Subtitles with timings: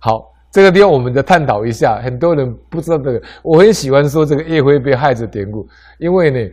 [0.00, 2.00] 好，这个地方我们再探讨一下。
[2.00, 5.66] 很多人不知道这个，我很喜欢说这个叶辉被害者典故，
[5.98, 6.50] 因为呢，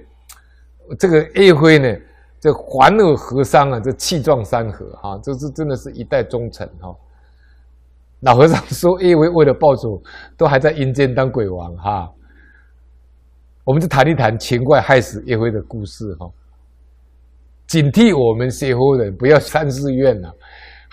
[0.98, 1.96] 这个叶辉呢，
[2.40, 6.96] 这环耳和尚啊，这气壮山河哈，这是真的是一代忠臣哈。
[8.22, 10.02] 老和尚说叶辉为了报仇，
[10.36, 12.12] 都还在阴间当鬼王哈。
[13.64, 16.28] 我们就谈一谈秦桧害死叶辉的故事哈，
[17.68, 20.32] 警惕我们学佛人不要三世怨呐。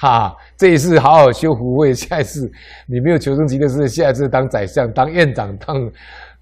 [0.03, 2.51] 哈，这一次好好修福慧，下一次
[2.89, 5.93] 你没有求生极乐世界，下一次当宰相、当院长、当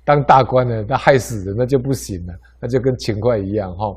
[0.03, 3.95] 当大官呢，那害死人那就不行了，那就跟秦桧一样哈。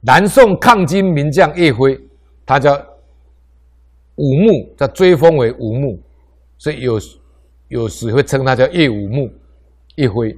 [0.00, 1.96] 南宋抗金名将叶辉，
[2.44, 2.74] 他叫
[4.16, 6.02] 武穆，他追封为武穆，
[6.58, 6.98] 所以有
[7.68, 9.30] 有时会称他叫叶武穆。
[9.94, 10.36] 叶辉，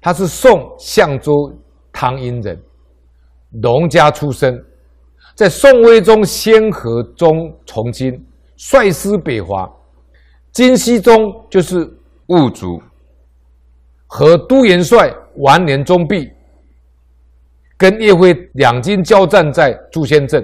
[0.00, 1.30] 他是宋相州
[1.92, 2.58] 汤阴人，
[3.50, 4.58] 农家出身。
[5.34, 8.24] 在宋徽宗先河中从军，
[8.56, 9.68] 率师北伐，
[10.52, 11.20] 金熙宗
[11.50, 11.78] 就是
[12.28, 12.80] 兀术，
[14.06, 16.30] 和都元帅完颜宗弼，
[17.76, 20.40] 跟叶辉两军交战在朱仙镇，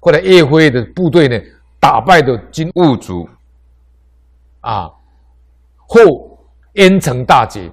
[0.00, 1.38] 后来叶辉的部队呢
[1.78, 3.28] 打败了金兀术，
[4.62, 4.90] 啊，
[5.86, 6.00] 后
[6.72, 7.70] 燕城大捷，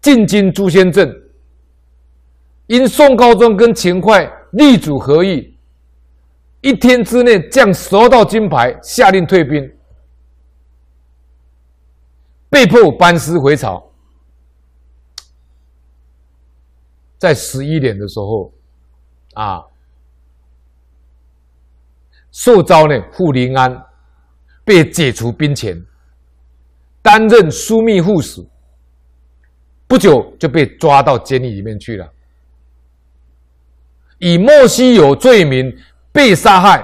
[0.00, 1.08] 进京朱仙镇。
[2.66, 5.56] 因宋高宗跟秦桧力主合议，
[6.62, 9.72] 一天之内降十二道金牌，下令退兵，
[12.50, 13.82] 被迫班师回朝。
[17.18, 18.52] 在十一点的时候，
[19.34, 19.64] 啊，
[22.32, 23.80] 受召呢赴临安，
[24.64, 25.80] 被解除兵权，
[27.00, 28.44] 担任枢密副使，
[29.86, 32.12] 不久就被抓到监狱里面去了。
[34.18, 35.70] 以莫须有罪名
[36.10, 36.82] 被杀害，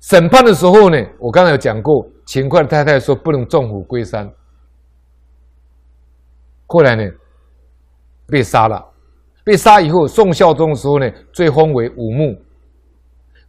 [0.00, 4.30] 审判的时候呢，我刚才有讲过，秦桧太太说不能纵虎归山。
[6.66, 7.02] 后来呢，
[8.26, 8.82] 被杀了，
[9.44, 12.34] 被杀以后，宋孝宗的时候呢，追封为武穆；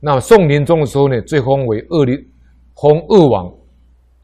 [0.02, 2.18] 那宋宁宗的时候呢，追封为二陵，
[2.76, 3.48] 封二王。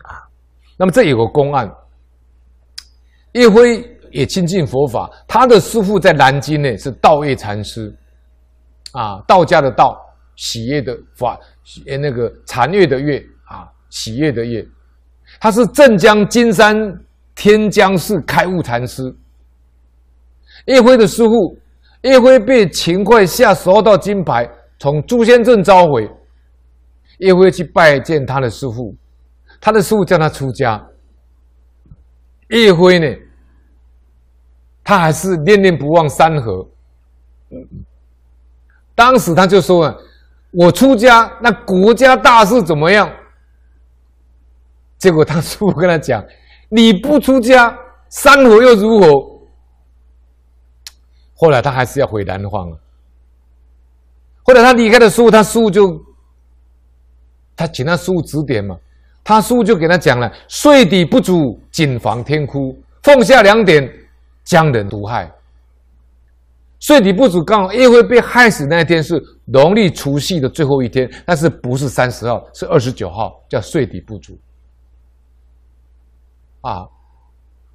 [0.03, 0.27] 啊，
[0.75, 1.71] 那么这有个公案，
[3.31, 3.81] 叶辉
[4.11, 7.95] 也亲近佛法，他的师父在南京呢是道月禅师。
[8.93, 9.99] 啊，道家的道，
[10.35, 11.39] 喜悦的法，
[11.85, 14.65] 呃，那个禅悦的悦啊，喜悦的悦，
[15.39, 16.75] 他是镇江金山
[17.35, 19.15] 天江寺开悟禅师。
[20.65, 21.57] 叶辉的师傅，
[22.01, 26.09] 叶辉被秦桧下十二道金牌，从朱仙镇召回，
[27.19, 28.95] 叶辉去拜见他的师傅，
[29.61, 30.85] 他的师傅叫他出家。
[32.49, 33.07] 叶辉呢，
[34.83, 36.67] 他还是念念不忘山河。
[38.99, 39.95] 当时他就说：“啊，
[40.51, 43.09] 我出家，那国家大事怎么样？”
[44.99, 46.21] 结果他师父跟他讲
[46.67, 47.73] ：“你不出家，
[48.09, 49.07] 山河又如何？”
[51.33, 52.77] 后来他还是要回南方了。
[54.43, 55.97] 后来他离开的时候，他师父就
[57.55, 58.77] 他请他师父指点嘛，
[59.23, 63.89] 他师父就给他讲了：“税底不足，谨防天哭；俸下两点，
[64.43, 65.31] 将人毒害。”
[66.79, 74.39] 税底不足，刚好叶辉被害死那一天是农历除夕的最后一天，但是不是三十号，是二十九号，叫税底不足。
[76.61, 76.87] 啊，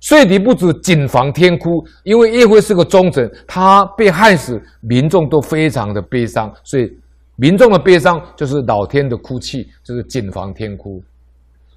[0.01, 6.91] 税底不足，谨防天哭，因为叶辉是个忠臣，他被害死，民众都非常的悲伤，所以
[7.37, 11.03] 民众的悲伤就是老天的哭泣，就是谨防天哭。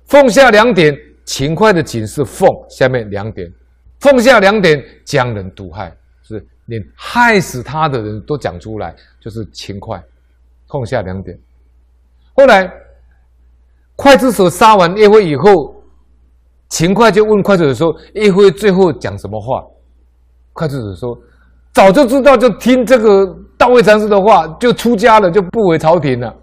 [0.06, 3.52] 奉下两点，勤快的谨是奉，下面两点，
[4.00, 5.94] 奉下两点，将人毒害。
[6.28, 10.02] 是连害死他的人都讲出来，就是秦桧，
[10.68, 11.38] 痛下两点。
[12.34, 12.72] 后来，
[13.96, 15.74] 刽子手杀完叶辉以后，
[16.70, 19.64] 秦桧就问刽子手说：“叶辉最后讲什么话？”
[20.54, 21.20] 刽子手说
[21.74, 23.26] ：“早就知道，就听这个
[23.58, 26.36] 道位禅师的话，就出家了，就不为朝廷了。”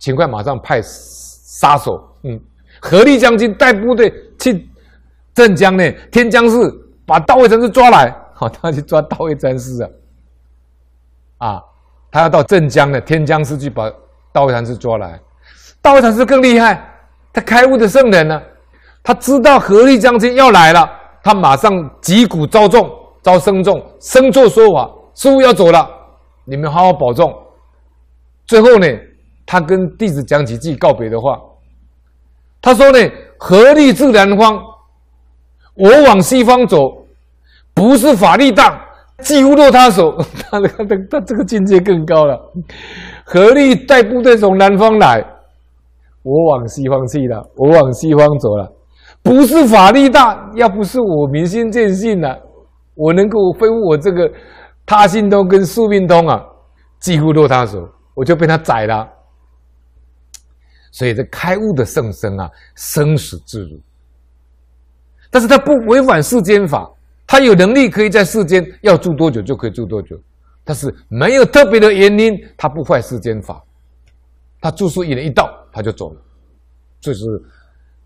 [0.00, 1.92] 秦桧马上派杀手，
[2.24, 2.40] 嗯，
[2.80, 4.68] 何力将军带部队去
[5.34, 6.56] 镇江呢，天江市
[7.06, 8.21] 把道位禅师抓来。
[8.42, 9.80] 好，他去抓道位禅师
[11.38, 11.46] 啊！
[11.46, 11.62] 啊，
[12.10, 13.88] 他要到镇江的天江寺去把
[14.32, 15.20] 道位禅师抓来。
[15.80, 16.84] 道位禅师更厉害，
[17.32, 18.42] 他开悟的圣人呢，
[19.00, 20.90] 他知道何力将军要来了，
[21.22, 22.90] 他马上击鼓招众，
[23.22, 25.88] 招僧众，僧座说法，师傅要走了，
[26.44, 27.32] 你们好好保重。
[28.44, 28.88] 最后呢，
[29.46, 31.38] 他跟弟子讲几句告别的话。
[32.60, 32.98] 他说呢
[33.38, 34.60] ：“何力自南方，
[35.76, 36.78] 我往西方走。”
[37.74, 38.80] 不是法力大，
[39.20, 40.16] 几乎落他手。
[40.50, 42.38] 他他他这个境界更高了。
[43.24, 45.24] 合力带部队从南方来，
[46.22, 48.72] 我往西方去了，我往西方走了。
[49.22, 52.38] 不是法力大，要不是我明心见性呐、啊，
[52.94, 54.30] 我能够恢复我这个
[54.84, 56.44] 他心通跟宿命通啊，
[56.98, 59.08] 几乎落他手，我就被他宰了。
[60.90, 63.80] 所以这开悟的圣僧啊，生死自如，
[65.30, 66.90] 但是他不违反世间法，
[67.32, 70.20] 他有能力可以在世间要住多久就可以住多久，
[70.62, 73.64] 但是没有特别的原因，他不坏世间法，
[74.60, 76.20] 他住宿一人一到他就走了，
[77.00, 77.24] 这是。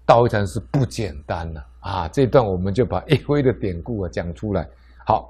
[0.04, 2.08] 道一禅师不简单了啊，啊！
[2.08, 4.68] 这一段我们就把一辉的典故啊讲出来。